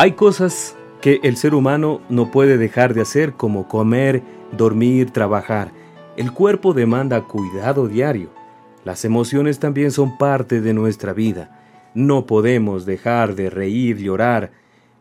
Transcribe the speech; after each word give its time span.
Hay 0.00 0.12
cosas 0.12 0.76
que 1.02 1.20
el 1.24 1.36
ser 1.36 1.54
humano 1.54 2.00
no 2.08 2.30
puede 2.30 2.56
dejar 2.56 2.94
de 2.94 3.02
hacer 3.02 3.34
como 3.34 3.68
comer, 3.68 4.22
dormir, 4.50 5.10
trabajar. 5.10 5.72
El 6.16 6.32
cuerpo 6.32 6.72
demanda 6.72 7.24
cuidado 7.24 7.86
diario. 7.86 8.30
Las 8.82 9.04
emociones 9.04 9.58
también 9.58 9.90
son 9.90 10.16
parte 10.16 10.62
de 10.62 10.72
nuestra 10.72 11.12
vida. 11.12 11.60
No 11.92 12.24
podemos 12.24 12.86
dejar 12.86 13.34
de 13.34 13.50
reír, 13.50 13.98
llorar. 13.98 14.52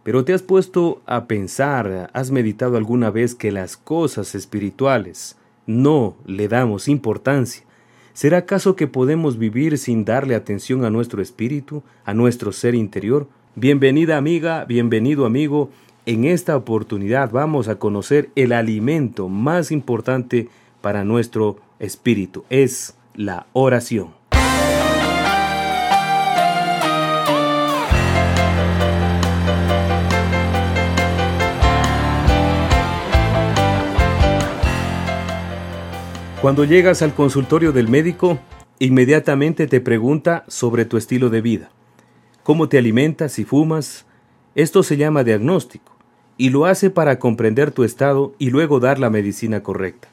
Pero 0.03 0.25
te 0.25 0.33
has 0.33 0.43
puesto 0.43 1.01
a 1.05 1.27
pensar, 1.27 2.09
has 2.11 2.29
meditado 2.29 2.75
alguna 2.75 3.09
vez 3.09 3.35
que 3.35 3.53
las 3.53 3.77
cosas 3.77 4.35
espirituales 4.35 5.37
no 5.65 6.17
le 6.25 6.49
damos 6.49 6.89
importancia. 6.89 7.63
¿Será 8.11 8.39
acaso 8.39 8.75
que 8.75 8.87
podemos 8.87 9.37
vivir 9.37 9.77
sin 9.77 10.03
darle 10.03 10.35
atención 10.35 10.83
a 10.83 10.89
nuestro 10.89 11.21
espíritu, 11.21 11.83
a 12.03 12.13
nuestro 12.13 12.51
ser 12.51 12.75
interior? 12.75 13.29
Bienvenida 13.55 14.15
amiga, 14.15 14.63
bienvenido 14.65 15.25
amigo. 15.25 15.71
En 16.05 16.23
esta 16.23 16.55
oportunidad 16.55 17.31
vamos 17.31 17.67
a 17.67 17.79
conocer 17.79 18.29
el 18.35 18.53
alimento 18.53 19.27
más 19.27 19.71
importante 19.71 20.47
para 20.81 21.03
nuestro 21.03 21.57
espíritu. 21.79 22.45
Es 22.51 22.95
la 23.15 23.47
oración. 23.53 24.09
Cuando 36.39 36.65
llegas 36.65 37.01
al 37.01 37.15
consultorio 37.15 37.71
del 37.71 37.87
médico, 37.87 38.37
inmediatamente 38.77 39.65
te 39.65 39.81
pregunta 39.81 40.45
sobre 40.47 40.85
tu 40.85 40.97
estilo 40.97 41.31
de 41.31 41.41
vida 41.41 41.71
cómo 42.43 42.69
te 42.69 42.77
alimentas 42.77 43.39
y 43.39 43.45
fumas. 43.45 44.05
Esto 44.55 44.83
se 44.83 44.97
llama 44.97 45.23
diagnóstico 45.23 45.93
y 46.37 46.49
lo 46.49 46.65
hace 46.65 46.89
para 46.89 47.19
comprender 47.19 47.71
tu 47.71 47.83
estado 47.83 48.33
y 48.39 48.49
luego 48.49 48.79
dar 48.79 48.97
la 48.97 49.09
medicina 49.09 49.61
correcta. 49.61 50.07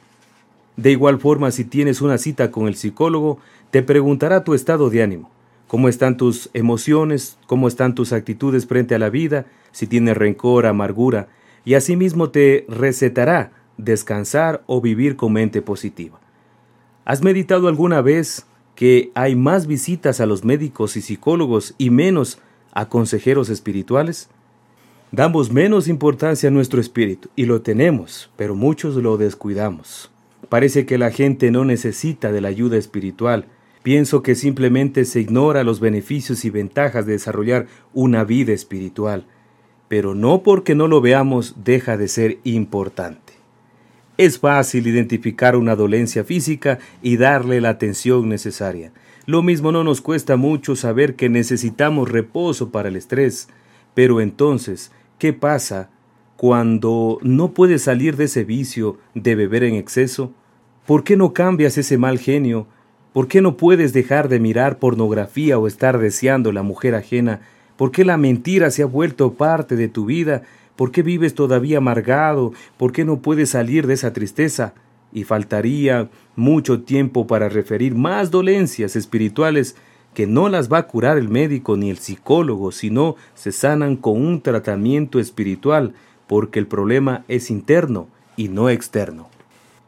De 0.77 0.91
igual 0.91 1.19
forma, 1.21 1.51
si 1.53 1.65
tienes 1.65 2.01
una 2.03 2.19
cita 2.19 2.51
con 2.51 2.67
el 2.67 2.75
psicólogo, 2.75 3.39
te 3.71 3.83
preguntará 3.83 4.45
tu 4.45 4.53
estado 4.53 4.91
de 4.91 5.03
ánimo, 5.03 5.31
cómo 5.69 5.89
están 5.89 6.17
tus 6.17 6.51
emociones, 6.53 7.39
cómo 7.47 7.69
están 7.69 7.95
tus 7.95 8.13
actitudes 8.13 8.67
frente 8.67 8.95
a 8.95 8.99
la 8.99 9.09
vida, 9.09 9.47
si 9.73 9.87
tienes 9.87 10.17
rencor, 10.17 10.67
amargura, 10.67 11.29
y 11.65 11.75
asimismo 11.75 12.31
te 12.31 12.67
recetará 12.69 13.53
descansar 13.79 14.63
o 14.67 14.81
vivir 14.81 15.17
con 15.17 15.33
mente 15.33 15.63
positiva. 15.63 16.21
¿Has 17.05 17.23
meditado 17.23 17.69
alguna 17.69 18.01
vez 18.01 18.47
que 18.77 19.11
hay 19.15 19.35
más 19.35 19.67
visitas 19.67 20.21
a 20.21 20.27
los 20.27 20.45
médicos 20.45 20.97
y 20.97 21.03
psicólogos 21.03 21.75
y 21.79 21.91
menos 21.91 22.39
a 22.73 22.89
consejeros 22.89 23.49
espirituales? 23.49 24.29
Damos 25.11 25.51
menos 25.51 25.89
importancia 25.89 26.51
a 26.51 26.53
nuestro 26.53 26.81
espíritu 26.81 27.31
y 27.35 27.47
lo 27.47 27.63
tenemos, 27.63 28.31
pero 28.37 28.55
muchos 28.55 28.95
lo 28.97 29.17
descuidamos. 29.17 30.11
Parece 30.49 30.85
que 30.85 30.99
la 30.99 31.11
gente 31.11 31.51
no 31.51 31.65
necesita 31.65 32.31
de 32.31 32.41
la 32.41 32.49
ayuda 32.49 32.77
espiritual. 32.77 33.47
Pienso 33.83 34.23
que 34.23 34.35
simplemente 34.35 35.05
se 35.05 35.21
ignora 35.21 35.65
los 35.65 35.81
beneficios 35.81 36.45
y 36.45 36.51
ventajas 36.51 37.07
de 37.07 37.13
desarrollar 37.13 37.67
una 37.95 38.25
vida 38.25 38.53
espiritual. 38.53 39.27
Pero 39.89 40.15
no 40.15 40.43
porque 40.43 40.75
no 40.75 40.87
lo 40.87 41.01
veamos 41.01 41.55
deja 41.65 41.97
de 41.97 42.09
ser 42.09 42.39
importante. 42.45 43.26
Es 44.19 44.39
fácil 44.39 44.87
identificar 44.87 45.57
una 45.57 45.77
dolencia 45.77 46.25
física 46.25 46.79
y 47.03 47.19
darle 47.19 47.61
la 47.61 47.71
atención 47.71 48.29
necesaria. 48.29 48.93
Lo 49.27 49.43
mismo 49.43 49.73
no 49.73 49.85
nos 49.85 50.01
cuesta 50.01 50.37
mucho 50.37 50.75
saber 50.75 51.17
que 51.17 51.29
necesitamos 51.29 52.11
reposo 52.11 52.71
para 52.71 52.89
el 52.89 52.97
estrés. 52.97 53.49
Pero 53.93 54.21
entonces, 54.21 54.91
¿qué 55.19 55.33
pasa 55.33 55.91
cuando 56.37 57.19
no 57.23 57.53
puedes 57.53 57.83
salir 57.83 58.17
de 58.17 58.25
ese 58.25 58.45
vicio 58.45 58.99
de 59.15 59.35
beber 59.35 59.65
en 59.65 59.75
exceso? 59.75 60.33
¿Por 60.87 61.05
qué 61.05 61.17
no 61.17 61.33
cambias 61.33 61.77
ese 61.77 61.99
mal 61.99 62.19
genio? 62.19 62.67
¿Por 63.13 63.29
qué 63.29 63.43
no 63.43 63.57
puedes 63.57 63.93
dejar 63.93 64.29
de 64.29 64.41
mirar 64.41 64.79
pornografía 64.79 65.59
o 65.59 65.67
estar 65.67 65.99
deseando 65.99 66.53
la 66.53 66.63
mujer 66.63 66.95
ajena? 66.95 67.41
¿Por 67.77 67.91
qué 67.91 68.05
la 68.05 68.17
mentira 68.17 68.71
se 68.71 68.83
ha 68.83 68.87
vuelto 68.87 69.35
parte 69.35 69.77
de 69.77 69.89
tu 69.89 70.07
vida 70.07 70.43
¿Por 70.77 70.93
qué 70.93 71.03
vives 71.03 71.35
todavía 71.35 71.79
amargado? 71.79 72.53
¿Por 72.77 72.93
qué 72.93 73.05
no 73.05 73.21
puedes 73.21 73.51
salir 73.51 73.87
de 73.87 73.95
esa 73.95 74.13
tristeza? 74.13 74.75
Y 75.13 75.25
faltaría 75.25 76.11
mucho 76.37 76.83
tiempo 76.83 77.27
para 77.27 77.49
referir 77.49 77.95
más 77.95 78.31
dolencias 78.31 78.95
espirituales 78.97 79.77
que 80.13 80.27
no 80.27 80.49
las 80.49 80.73
va 80.73 80.79
a 80.79 80.87
curar 80.87 81.19
el 81.19 81.29
médico 81.29 81.77
ni 81.77 81.91
el 81.91 81.99
psicólogo, 81.99 82.73
sino 82.73 83.17
se 83.35 83.53
sanan 83.53 83.97
con 83.97 84.21
un 84.21 84.41
tratamiento 84.41 85.21
espiritual, 85.21 85.95
porque 86.27 86.59
el 86.59 86.67
problema 86.67 87.25
es 87.29 87.51
interno 87.51 88.09
y 88.37 88.49
no 88.49 88.71
externo. 88.71 89.36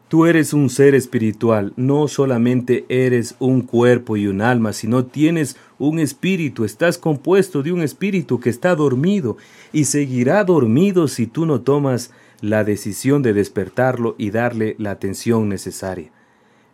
Tú 0.08 0.24
eres 0.24 0.54
un 0.54 0.70
ser 0.70 0.94
espiritual, 0.94 1.74
no 1.76 2.08
solamente 2.08 2.86
eres 2.88 3.34
un 3.40 3.60
cuerpo 3.60 4.16
y 4.16 4.26
un 4.26 4.40
alma, 4.40 4.72
sino 4.72 5.04
tienes 5.04 5.56
un 5.78 5.98
espíritu, 5.98 6.64
estás 6.64 6.96
compuesto 6.96 7.62
de 7.62 7.72
un 7.72 7.82
espíritu 7.82 8.40
que 8.40 8.48
está 8.48 8.74
dormido 8.74 9.36
y 9.70 9.84
seguirá 9.84 10.42
dormido 10.44 11.08
si 11.08 11.26
tú 11.26 11.44
no 11.44 11.60
tomas 11.60 12.10
la 12.40 12.64
decisión 12.64 13.20
de 13.22 13.34
despertarlo 13.34 14.14
y 14.16 14.30
darle 14.30 14.76
la 14.78 14.92
atención 14.92 15.50
necesaria. 15.50 16.10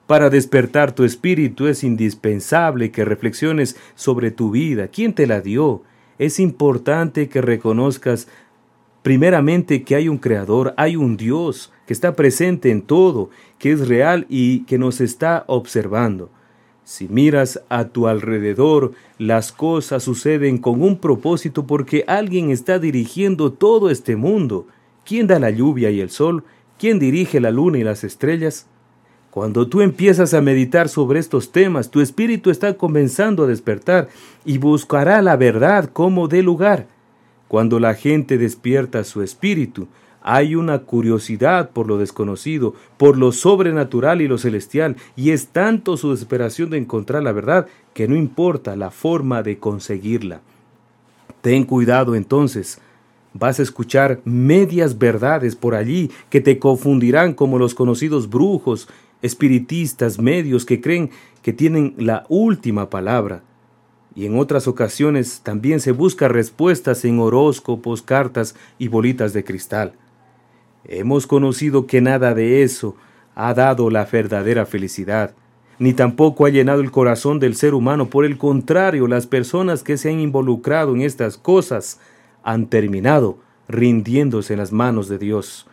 Para 0.06 0.30
despertar 0.30 0.92
tu 0.92 1.02
espíritu 1.02 1.66
es 1.66 1.82
indispensable 1.82 2.92
que 2.92 3.04
reflexiones 3.04 3.76
sobre 3.96 4.30
tu 4.30 4.52
vida, 4.52 4.86
quién 4.86 5.12
te 5.12 5.26
la 5.26 5.40
dio. 5.40 5.82
Es 6.18 6.38
importante 6.38 7.28
que 7.28 7.40
reconozcas 7.40 8.28
primeramente 9.04 9.82
que 9.82 9.97
hay 9.97 10.09
un 10.09 10.16
creador, 10.16 10.72
hay 10.78 10.97
un 10.97 11.19
Dios, 11.19 11.70
que 11.87 11.92
está 11.92 12.16
presente 12.16 12.70
en 12.70 12.81
todo, 12.81 13.28
que 13.59 13.70
es 13.70 13.87
real 13.87 14.25
y 14.31 14.60
que 14.60 14.78
nos 14.78 15.03
está 15.03 15.44
observando. 15.47 16.31
Si 16.84 17.06
miras 17.09 17.60
a 17.69 17.88
tu 17.88 18.09
alrededor, 18.09 18.93
las 19.19 19.53
cosas 19.53 20.04
suceden 20.04 20.56
con 20.56 20.81
un 20.81 20.97
propósito 20.97 21.66
porque 21.66 22.04
alguien 22.09 22.50
está 22.50 22.78
dirigiendo 22.78 23.53
todo 23.53 23.91
este 23.91 24.16
mundo. 24.16 24.69
¿Quién 25.04 25.26
da 25.26 25.38
la 25.38 25.50
lluvia 25.50 25.91
y 25.91 26.00
el 26.00 26.09
sol? 26.09 26.43
¿Quién 26.78 26.98
dirige 26.98 27.41
la 27.41 27.50
luna 27.50 27.76
y 27.76 27.84
las 27.84 28.04
estrellas? 28.04 28.69
Cuando 29.31 29.69
tú 29.69 29.82
empiezas 29.82 30.32
a 30.32 30.41
meditar 30.41 30.88
sobre 30.88 31.20
estos 31.20 31.53
temas, 31.53 31.91
tu 31.91 32.00
espíritu 32.00 32.48
está 32.48 32.78
comenzando 32.78 33.44
a 33.44 33.48
despertar 33.48 34.09
y 34.47 34.56
buscará 34.56 35.20
la 35.20 35.37
verdad 35.37 35.91
como 35.93 36.26
de 36.26 36.43
lugar. 36.43 36.94
Cuando 37.49 37.81
la 37.81 37.94
gente 37.94 38.38
despierta 38.38 39.05
su 39.05 39.22
espíritu, 39.22 39.88
hay 40.22 40.55
una 40.55 40.78
curiosidad 40.81 41.71
por 41.71 41.87
lo 41.87 41.99
desconocido, 41.99 42.75
por 42.96 43.19
lo 43.19 43.31
sobrenatural 43.31 44.23
y 44.23 44.29
lo 44.29 44.38
celestial, 44.38 44.96
y 45.17 45.31
es 45.31 45.49
tanto 45.49 45.99
su 45.99 46.11
desesperación 46.11 46.70
de 46.70 46.79
encontrar 46.79 47.23
la 47.23 47.32
verdad 47.32 47.67
que 47.93 48.08
no 48.08 48.17
importa 48.17 48.75
la 48.75 48.91
forma 48.91 49.43
de 49.43 49.58
conseguirla. 49.58 50.41
Ten 51.43 51.64
cuidado 51.64 52.14
entonces, 52.14 52.81
vas 53.35 53.61
a 53.61 53.62
escuchar 53.62 54.20
medias 54.25 54.97
verdades 54.97 55.56
por 55.56 55.75
allí 55.75 56.11
que 56.31 56.40
te 56.40 56.58
confundirán 56.58 57.35
como 57.35 57.58
los 57.58 57.75
conocidos 57.75 58.31
brujos, 58.31 58.88
espiritistas, 59.20 60.19
medios 60.19 60.64
que 60.64 60.81
creen 60.81 61.11
que 61.43 61.52
tienen 61.52 61.94
la 61.99 62.25
última 62.31 62.88
palabra. 62.88 63.43
Y 64.16 64.26
en 64.26 64.38
otras 64.38 64.69
ocasiones 64.69 65.40
también 65.43 65.81
se 65.81 65.93
busca 65.93 66.28
respuestas 66.28 67.05
en 67.05 67.19
horóscopos, 67.19 68.02
cartas 68.02 68.55
y 68.78 68.88
bolitas 68.88 69.32
de 69.32 69.44
cristal. 69.44 69.94
Hemos 70.84 71.26
conocido 71.26 71.87
que 71.87 72.00
nada 72.00 72.34
de 72.34 72.62
eso 72.62 72.96
ha 73.34 73.55
dado 73.55 73.90
la 73.90 74.05
verdadera 74.05 74.66
felicidad, 74.66 75.34
ni 75.78 75.93
tampoco 75.93 76.46
ha 76.46 76.50
llenado 76.50 76.81
el 76.81 76.93
corazón 76.93 77.40
del 77.40 77.56
ser 77.56 77.75
humano. 77.75 78.08
Por 78.08 78.25
el 78.25 78.38
contrario, 78.38 79.08
las 79.08 79.26
personas 79.26 79.82
que 79.82 79.96
se 79.96 80.11
han 80.11 80.20
involucrado 80.20 80.94
en 80.94 81.02
estas 81.02 81.37
cosas 81.37 81.99
han 82.44 82.66
terminado 82.66 83.38
rindiéndose 83.66 84.52
en 84.52 84.61
las 84.61 84.72
manos 84.72 85.08
de 85.08 85.19
Dios. 85.19 85.66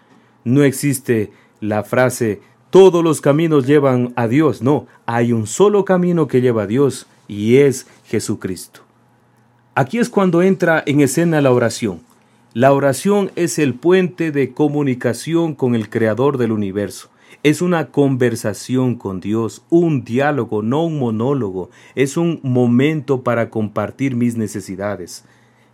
No 0.43 0.63
existe 0.63 1.31
la 1.59 1.83
frase 1.83 2.41
todos 2.71 3.03
los 3.03 3.19
caminos 3.19 3.67
llevan 3.67 4.13
a 4.15 4.29
Dios. 4.29 4.61
No, 4.61 4.87
hay 5.05 5.33
un 5.33 5.45
solo 5.45 5.83
camino 5.83 6.27
que 6.27 6.39
lleva 6.39 6.63
a 6.63 6.67
Dios 6.67 7.05
y 7.31 7.59
es 7.59 7.87
Jesucristo. 8.07 8.81
Aquí 9.73 9.99
es 9.99 10.09
cuando 10.09 10.41
entra 10.41 10.83
en 10.85 10.99
escena 10.99 11.39
la 11.39 11.53
oración. 11.53 12.01
La 12.53 12.73
oración 12.73 13.31
es 13.37 13.57
el 13.57 13.73
puente 13.73 14.33
de 14.33 14.51
comunicación 14.51 15.55
con 15.55 15.73
el 15.73 15.89
Creador 15.89 16.37
del 16.37 16.51
universo. 16.51 17.09
Es 17.41 17.61
una 17.61 17.87
conversación 17.89 18.95
con 18.95 19.21
Dios, 19.21 19.63
un 19.69 20.03
diálogo, 20.03 20.61
no 20.61 20.83
un 20.83 20.99
monólogo. 20.99 21.69
Es 21.95 22.17
un 22.17 22.41
momento 22.43 23.23
para 23.23 23.49
compartir 23.49 24.17
mis 24.17 24.35
necesidades. 24.35 25.23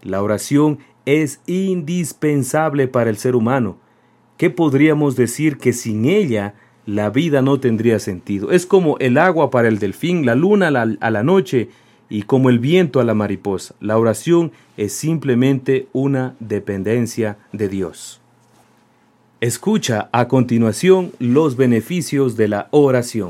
La 0.03 0.21
oración 0.21 0.77
es 1.07 1.41
indispensable 1.47 2.87
para 2.87 3.09
el 3.09 3.17
ser 3.17 3.35
humano. 3.35 3.77
¿Qué 4.37 4.51
podríamos 4.51 5.15
decir 5.15 5.57
que 5.57 5.73
sin 5.73 6.05
ella 6.05 6.53
la 6.87 7.11
vida 7.11 7.43
no 7.43 7.59
tendría 7.59 7.99
sentido? 7.99 8.51
Es 8.51 8.65
como 8.65 8.97
el 8.97 9.19
agua 9.19 9.51
para 9.51 9.67
el 9.67 9.77
delfín, 9.77 10.25
la 10.25 10.33
luna 10.33 10.69
a 10.69 11.11
la, 11.11 11.23
noche 11.23 11.69
y 12.09 12.23
como 12.23 12.49
el 12.49 12.57
viento 12.57 12.99
a 12.99 13.03
la 13.03 13.13
mariposa. 13.13 13.75
La 13.79 13.99
oración 13.99 14.51
es 14.77 14.93
simplemente 14.93 15.87
una 15.93 16.33
dependencia 16.39 17.37
de 17.51 17.69
Dios. 17.69 18.21
Escucha 19.41 20.09
a 20.11 20.27
continuación 20.27 21.11
los 21.19 21.57
beneficios 21.57 22.37
de 22.37 22.47
la 22.47 22.69
oración. 22.71 23.29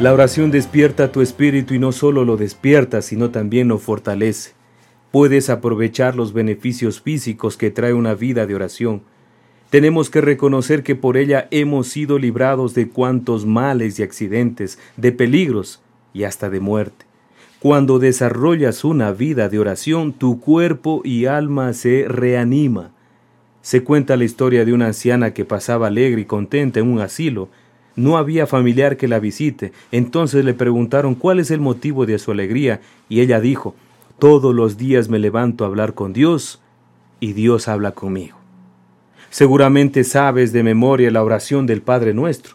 La 0.00 0.12
oración 0.12 0.50
despierta 0.50 1.12
tu 1.12 1.20
espíritu 1.20 1.72
y 1.72 1.78
no 1.78 1.92
solo 1.92 2.24
lo 2.24 2.36
despierta, 2.36 3.00
sino 3.00 3.30
también 3.30 3.68
lo 3.68 3.78
fortalece. 3.78 4.50
Puedes 5.12 5.50
aprovechar 5.50 6.16
los 6.16 6.32
beneficios 6.32 7.00
físicos 7.00 7.56
que 7.56 7.70
trae 7.70 7.92
una 7.92 8.14
vida 8.14 8.44
de 8.44 8.56
oración. 8.56 9.02
Tenemos 9.70 10.10
que 10.10 10.20
reconocer 10.20 10.82
que 10.82 10.96
por 10.96 11.16
ella 11.16 11.46
hemos 11.52 11.86
sido 11.86 12.18
librados 12.18 12.74
de 12.74 12.88
cuantos 12.88 13.46
males 13.46 14.00
y 14.00 14.02
accidentes, 14.02 14.80
de 14.96 15.12
peligros 15.12 15.80
y 16.12 16.24
hasta 16.24 16.50
de 16.50 16.58
muerte. 16.58 17.06
Cuando 17.60 18.00
desarrollas 18.00 18.82
una 18.82 19.12
vida 19.12 19.48
de 19.48 19.60
oración, 19.60 20.12
tu 20.12 20.40
cuerpo 20.40 21.02
y 21.04 21.26
alma 21.26 21.72
se 21.72 22.06
reanima. 22.08 22.90
Se 23.62 23.84
cuenta 23.84 24.16
la 24.16 24.24
historia 24.24 24.64
de 24.64 24.72
una 24.72 24.86
anciana 24.86 25.32
que 25.32 25.44
pasaba 25.44 25.86
alegre 25.86 26.22
y 26.22 26.24
contenta 26.24 26.80
en 26.80 26.88
un 26.88 27.00
asilo, 27.00 27.48
no 27.96 28.16
había 28.16 28.46
familiar 28.46 28.96
que 28.96 29.08
la 29.08 29.18
visite. 29.18 29.72
Entonces 29.92 30.44
le 30.44 30.54
preguntaron 30.54 31.14
cuál 31.14 31.40
es 31.40 31.50
el 31.50 31.60
motivo 31.60 32.06
de 32.06 32.18
su 32.18 32.30
alegría, 32.30 32.80
y 33.08 33.20
ella 33.20 33.40
dijo, 33.40 33.74
Todos 34.18 34.54
los 34.54 34.76
días 34.76 35.08
me 35.08 35.18
levanto 35.18 35.64
a 35.64 35.68
hablar 35.68 35.94
con 35.94 36.12
Dios, 36.12 36.60
y 37.20 37.32
Dios 37.32 37.68
habla 37.68 37.92
conmigo. 37.92 38.36
Seguramente 39.30 40.04
sabes 40.04 40.52
de 40.52 40.62
memoria 40.62 41.10
la 41.10 41.24
oración 41.24 41.66
del 41.66 41.82
Padre 41.82 42.14
nuestro. 42.14 42.54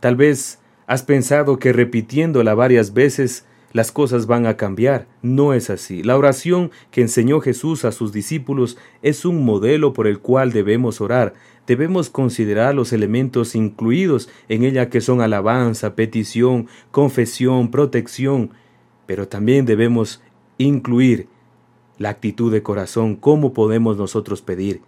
Tal 0.00 0.16
vez 0.16 0.58
has 0.86 1.02
pensado 1.02 1.58
que 1.58 1.72
repitiéndola 1.72 2.54
varias 2.54 2.92
veces 2.92 3.46
las 3.72 3.92
cosas 3.92 4.26
van 4.26 4.46
a 4.46 4.56
cambiar. 4.56 5.06
No 5.22 5.52
es 5.52 5.70
así. 5.70 6.02
La 6.02 6.16
oración 6.16 6.70
que 6.90 7.02
enseñó 7.02 7.40
Jesús 7.40 7.84
a 7.84 7.92
sus 7.92 8.12
discípulos 8.12 8.78
es 9.02 9.24
un 9.24 9.44
modelo 9.44 9.92
por 9.92 10.06
el 10.06 10.18
cual 10.18 10.52
debemos 10.52 11.00
orar. 11.00 11.34
Debemos 11.68 12.08
considerar 12.08 12.74
los 12.74 12.94
elementos 12.94 13.54
incluidos 13.54 14.30
en 14.48 14.64
ella 14.64 14.88
que 14.88 15.02
son 15.02 15.20
alabanza, 15.20 15.94
petición, 15.94 16.66
confesión, 16.90 17.70
protección, 17.70 18.52
pero 19.04 19.28
también 19.28 19.66
debemos 19.66 20.22
incluir 20.56 21.28
la 21.98 22.08
actitud 22.08 22.50
de 22.50 22.62
corazón, 22.62 23.16
cómo 23.16 23.52
podemos 23.52 23.98
nosotros 23.98 24.40
pedir. 24.40 24.80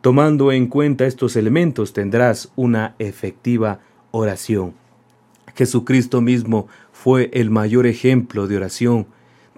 Tomando 0.00 0.50
en 0.50 0.66
cuenta 0.66 1.06
estos 1.06 1.36
elementos 1.36 1.92
tendrás 1.92 2.50
una 2.56 2.96
efectiva 2.98 3.78
oración. 4.10 4.74
Jesucristo 5.54 6.20
mismo 6.20 6.66
fue 6.90 7.30
el 7.32 7.50
mayor 7.50 7.86
ejemplo 7.86 8.48
de 8.48 8.56
oración. 8.56 9.06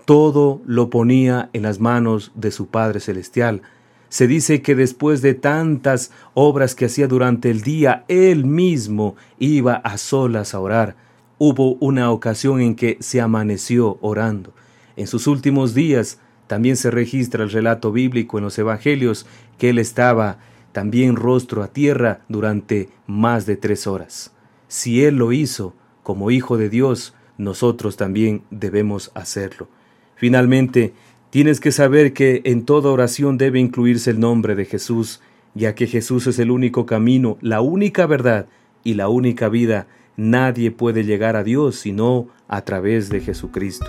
Todo 0.04 0.60
lo 0.66 0.90
ponía 0.90 1.48
en 1.54 1.62
las 1.62 1.80
manos 1.80 2.32
de 2.34 2.50
su 2.50 2.66
Padre 2.66 3.00
Celestial. 3.00 3.62
Se 4.10 4.26
dice 4.26 4.60
que 4.60 4.74
después 4.74 5.22
de 5.22 5.34
tantas 5.34 6.10
obras 6.34 6.74
que 6.74 6.86
hacía 6.86 7.06
durante 7.06 7.48
el 7.48 7.62
día, 7.62 8.04
él 8.08 8.44
mismo 8.44 9.14
iba 9.38 9.74
a 9.74 9.98
solas 9.98 10.52
a 10.52 10.58
orar. 10.58 10.96
Hubo 11.38 11.76
una 11.76 12.10
ocasión 12.10 12.60
en 12.60 12.74
que 12.74 12.98
se 13.00 13.20
amaneció 13.20 13.98
orando. 14.00 14.52
En 14.96 15.06
sus 15.06 15.28
últimos 15.28 15.74
días 15.74 16.18
también 16.48 16.76
se 16.76 16.90
registra 16.90 17.44
el 17.44 17.50
relato 17.50 17.92
bíblico 17.92 18.36
en 18.36 18.44
los 18.44 18.58
Evangelios 18.58 19.26
que 19.58 19.70
él 19.70 19.78
estaba 19.78 20.38
también 20.72 21.14
rostro 21.14 21.62
a 21.62 21.68
tierra 21.68 22.22
durante 22.28 22.88
más 23.06 23.46
de 23.46 23.56
tres 23.56 23.86
horas. 23.86 24.32
Si 24.66 25.04
él 25.04 25.16
lo 25.16 25.30
hizo, 25.30 25.74
como 26.02 26.32
Hijo 26.32 26.56
de 26.56 26.68
Dios, 26.68 27.14
nosotros 27.38 27.96
también 27.96 28.42
debemos 28.50 29.12
hacerlo. 29.14 29.68
Finalmente, 30.16 30.94
tienes 31.30 31.60
que 31.60 31.72
saber 31.72 32.12
que 32.12 32.42
en 32.44 32.64
toda 32.64 32.90
oración 32.90 33.38
debe 33.38 33.58
incluirse 33.60 34.10
el 34.10 34.20
nombre 34.20 34.54
de 34.54 34.64
Jesús, 34.64 35.20
ya 35.54 35.74
que 35.74 35.86
Jesús 35.86 36.26
es 36.26 36.38
el 36.38 36.50
único 36.50 36.86
camino, 36.86 37.38
la 37.40 37.60
única 37.60 38.06
verdad 38.06 38.46
y 38.84 38.94
la 38.94 39.08
única 39.08 39.48
vida. 39.48 39.86
Nadie 40.16 40.70
puede 40.70 41.04
llegar 41.04 41.36
a 41.36 41.44
Dios 41.44 41.76
sino 41.76 42.28
a 42.48 42.62
través 42.62 43.08
de 43.08 43.20
Jesucristo. 43.20 43.86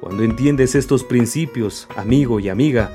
Cuando 0.00 0.22
entiendes 0.22 0.74
estos 0.74 1.04
principios, 1.04 1.86
amigo 1.96 2.40
y 2.40 2.48
amiga, 2.48 2.90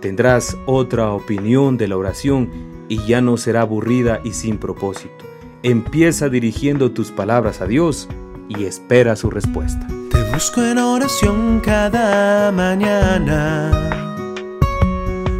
tendrás 0.00 0.56
otra 0.66 1.12
opinión 1.12 1.78
de 1.78 1.88
la 1.88 1.96
oración 1.96 2.50
y 2.88 2.98
ya 3.06 3.20
no 3.20 3.36
será 3.36 3.62
aburrida 3.62 4.20
y 4.24 4.32
sin 4.32 4.58
propósito. 4.58 5.24
Empieza 5.62 6.28
dirigiendo 6.28 6.90
tus 6.90 7.10
palabras 7.10 7.60
a 7.60 7.66
Dios 7.66 8.08
y 8.50 8.64
espera 8.64 9.16
su 9.16 9.30
respuesta. 9.30 9.86
Te 10.10 10.22
busco 10.32 10.62
en 10.62 10.78
oración 10.78 11.60
cada 11.64 12.50
mañana 12.50 13.70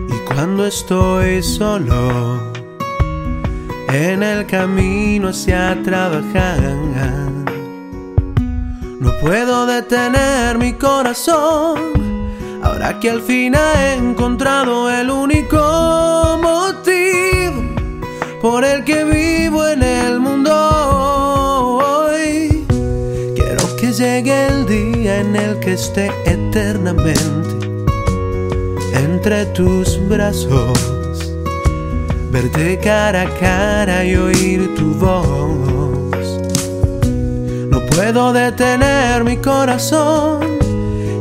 y 0.08 0.32
cuando 0.32 0.64
estoy 0.66 1.42
solo 1.42 2.40
en 3.92 4.22
el 4.22 4.46
camino 4.46 5.28
hacia 5.28 5.76
trabajar. 5.82 6.60
No 9.00 9.10
puedo 9.20 9.66
detener 9.66 10.58
mi 10.58 10.74
corazón 10.74 11.78
ahora 12.62 13.00
que 13.00 13.10
al 13.10 13.22
fin 13.22 13.54
he 13.54 13.94
encontrado 13.94 14.88
el 14.90 15.10
único 15.10 16.38
motivo 16.40 17.62
por 18.40 18.64
el 18.64 18.84
que 18.84 19.04
vivo 19.04 19.66
en 19.66 19.82
el 19.82 20.20
mundo 20.20 20.39
esté 25.72 26.10
eternamente 26.24 27.66
entre 28.92 29.46
tus 29.46 29.98
brazos, 30.08 30.78
verte 32.30 32.78
cara 32.78 33.22
a 33.22 33.30
cara 33.38 34.04
y 34.04 34.16
oír 34.16 34.74
tu 34.74 34.94
voz. 34.94 36.26
No 37.70 37.80
puedo 37.86 38.32
detener 38.32 39.22
mi 39.24 39.36
corazón, 39.36 40.40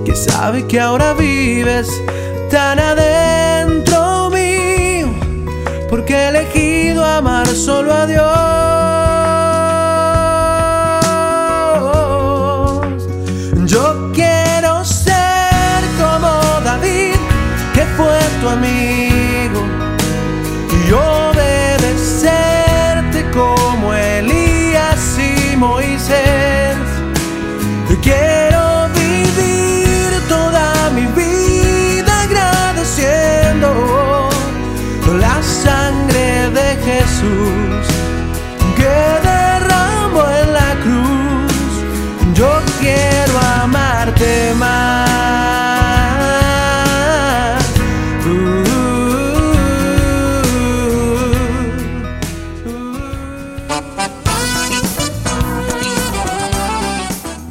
que 0.06 0.16
sabe 0.16 0.66
que 0.66 0.80
ahora 0.80 1.14
vives 1.14 1.90
tan 2.50 2.80
adentro 2.80 4.30
mío, 4.32 5.08
porque 5.90 6.14
he 6.14 6.30
elegido 6.30 7.06
amar 7.06 7.48
solo 7.48 7.94
a 7.94 8.06
Dios. 8.08 8.79
Fue 18.50 18.56
tu 18.58 19.09